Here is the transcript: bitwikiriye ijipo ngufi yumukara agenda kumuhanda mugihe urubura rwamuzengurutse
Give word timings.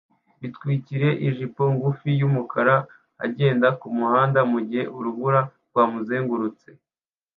bitwikiriye 0.41 1.11
ijipo 1.27 1.61
ngufi 1.75 2.09
yumukara 2.19 2.75
agenda 3.25 3.67
kumuhanda 3.79 4.39
mugihe 4.51 4.83
urubura 4.97 5.41
rwamuzengurutse 5.69 6.67